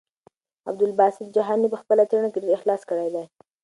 عبدالباسط 0.69 1.27
جهاني 1.35 1.67
په 1.71 1.77
خپله 1.81 2.03
څېړنه 2.09 2.29
کې 2.31 2.39
ډېر 2.43 2.53
اخلاص 2.57 2.81
کړی 2.89 3.09
دی. 3.15 3.25